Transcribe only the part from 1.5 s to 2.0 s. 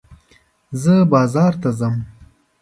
ته ځم.